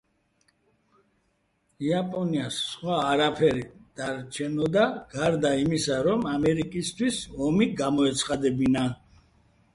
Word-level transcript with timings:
იაპონიას 1.89 2.57
სხვა 2.69 2.95
არაფერი 3.09 3.67
დარჩენოდა 4.01 4.87
გარდა 5.13 5.53
იმისა, 5.67 6.01
რომ 6.09 6.27
ამერიკისთვის 6.33 7.23
ომი 7.51 7.71
გამოეცხადებინა. 7.85 8.91